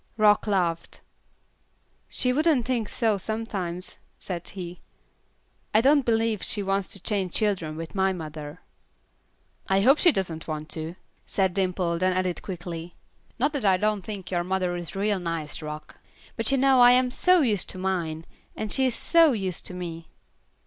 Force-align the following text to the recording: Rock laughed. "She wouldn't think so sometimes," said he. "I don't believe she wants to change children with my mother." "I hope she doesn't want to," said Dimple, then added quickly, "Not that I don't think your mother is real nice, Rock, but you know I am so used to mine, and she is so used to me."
Rock 0.17 0.47
laughed. 0.47 1.01
"She 2.09 2.33
wouldn't 2.33 2.65
think 2.65 2.89
so 2.89 3.19
sometimes," 3.19 3.97
said 4.17 4.49
he. 4.49 4.79
"I 5.75 5.81
don't 5.81 6.07
believe 6.07 6.41
she 6.41 6.63
wants 6.63 6.87
to 6.93 6.99
change 6.99 7.33
children 7.33 7.75
with 7.77 7.93
my 7.93 8.11
mother." 8.11 8.61
"I 9.67 9.81
hope 9.81 9.99
she 9.99 10.11
doesn't 10.11 10.47
want 10.47 10.69
to," 10.69 10.95
said 11.27 11.53
Dimple, 11.53 11.99
then 11.99 12.13
added 12.13 12.41
quickly, 12.41 12.95
"Not 13.37 13.53
that 13.53 13.63
I 13.63 13.77
don't 13.77 14.01
think 14.01 14.31
your 14.31 14.43
mother 14.43 14.75
is 14.75 14.95
real 14.95 15.19
nice, 15.19 15.61
Rock, 15.61 15.99
but 16.35 16.51
you 16.51 16.57
know 16.57 16.79
I 16.81 16.93
am 16.93 17.11
so 17.11 17.41
used 17.41 17.69
to 17.69 17.77
mine, 17.77 18.25
and 18.55 18.71
she 18.73 18.87
is 18.87 18.95
so 18.95 19.33
used 19.33 19.67
to 19.67 19.75
me." 19.75 20.09